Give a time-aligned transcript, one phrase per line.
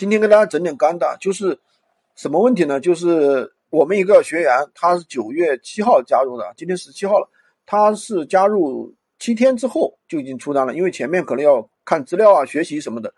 [0.00, 1.58] 今天跟大家整点干的，就是
[2.16, 2.80] 什么问题呢？
[2.80, 7.28] 就是我们一个学员，他是九月七号加入的，今天十七号了，
[7.66, 13.12] 他是加入七天之后就已经出单了，因为前面可能要看资料啊、学习什么的。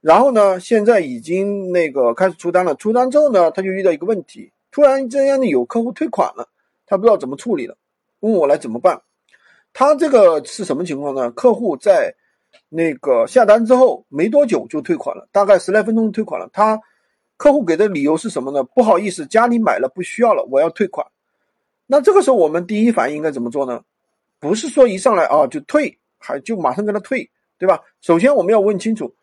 [0.00, 2.74] 然后呢，现在已经那个开始出单了。
[2.76, 6.48] 出单之后呢，他就遇到一个问题，突然之间有客户退款了，
[6.86, 7.76] 他不知道怎么处理了，
[8.20, 8.98] 问我来怎么办。
[9.74, 11.30] 他这个是什么情况呢？
[11.32, 12.14] 客户在
[12.68, 16.48] 那个下单之后没多久就退款了，大概十来分钟退款了。
[16.52, 16.80] 他
[17.36, 18.62] 客户给的理由是什么呢？
[18.62, 21.06] 不好意思，家里买了不需要了，我要退款。
[21.86, 23.82] 那这个时候我们第一反应应该怎么做呢？
[24.40, 27.80] 不是说一上来啊就退，还就马上跟他退，对吧？
[28.00, 29.14] 首先我们要问清楚。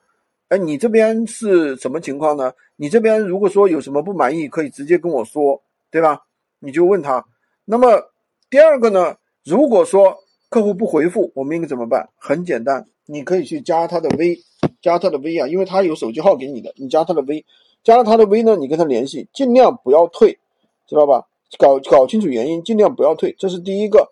[0.50, 2.52] 哎，你这边是什么情况呢？
[2.76, 6.22] 你这边如果说有什么不满意，可以直接跟我说，对吧？
[6.60, 7.26] 你就问他。
[7.64, 8.12] 那么
[8.50, 9.16] 第二个呢？
[9.46, 10.18] 如果说
[10.52, 12.10] 客户不回复，我们应该怎么办？
[12.18, 14.38] 很简单，你可以去加他的微，
[14.82, 17.46] 加他的微啊，因为他有手机号给你的，你加他的微，
[17.86, 20.38] 加了他的微呢，你跟他联系，尽量不要退，
[20.86, 21.26] 知道吧？
[21.58, 24.12] 搞搞清楚原因，尽量不要退，这是第一个。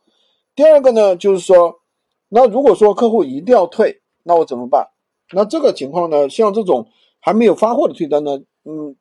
[0.55, 1.81] 第二个呢，就是说，
[2.29, 4.87] 那如果说客户一定要退，那我怎么办？
[5.33, 6.87] 那这个情况呢，像这种
[7.19, 8.95] 还没有发货的退单呢，嗯，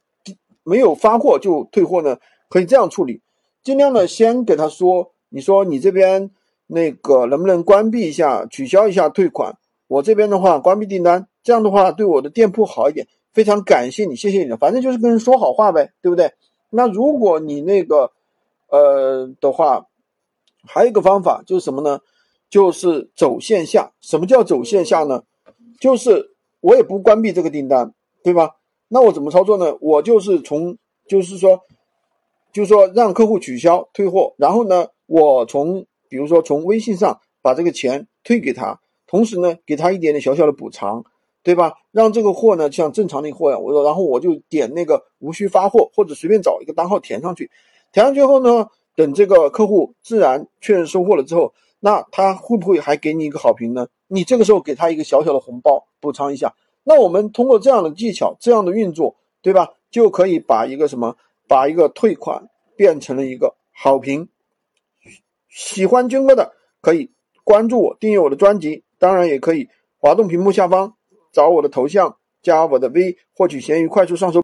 [0.65, 3.21] 没有发货就退货呢，可以这样处理，
[3.63, 6.31] 尽量呢先给他说，你说你这边
[6.69, 16.33] 那个能不能关闭一下，取消一下退款，我这边的话关闭订单，这样的话对我的店铺好一点，非常感谢你，谢谢你的，反正就是跟人说好话呗，对不对？
[16.71, 18.13] 那如果你那个
[18.69, 19.87] 呃的话，
[20.65, 21.99] 还有一个方法就是什么呢？
[22.51, 25.23] 就是走线下，什么叫走线下呢？
[25.81, 28.57] 就是我也不关闭这个订单，对吧？
[28.89, 29.77] 那我怎么操作呢？
[29.81, 31.61] 我就是从，就是说，
[32.53, 41.05] 就是说让客户取消退货，然后呢，我从，比如说从微信上把这个钱退给他，同时呢，给他一点点小小的补偿，
[41.43, 41.75] 对吧？
[41.93, 47.51] 让这个货呢像正常的货呀，我说，然后我就点那个无需发货，或者随便找一个单号填上去，
[47.93, 51.53] 填上去后呢，等这个客户自然确认收货了之后。
[51.81, 53.87] 那他会不会还给你一个好评呢？
[54.09, 56.57] 你这个时候给他一个小小的红包补偿一下。
[56.83, 59.75] 那我们通过这样的技巧，这样的运作，对吧？
[59.89, 61.15] 就可以把一个什么，
[61.47, 64.29] 把一个退款变成了一个好评。
[65.79, 67.13] 喜欢军哥的可以
[67.45, 70.95] 关注我，订阅我的专辑，当然也可以滑动屏幕下方
[71.33, 74.37] 找我的头像，加我的 V，获取闲鱼快速上手。